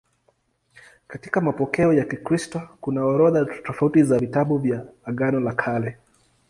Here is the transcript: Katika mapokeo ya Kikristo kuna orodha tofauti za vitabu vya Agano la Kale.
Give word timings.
Katika 1.07 1.41
mapokeo 1.41 1.93
ya 1.93 2.05
Kikristo 2.05 2.61
kuna 2.81 3.05
orodha 3.05 3.45
tofauti 3.63 4.03
za 4.03 4.19
vitabu 4.19 4.57
vya 4.57 4.85
Agano 5.05 5.39
la 5.39 5.53
Kale. 5.53 5.97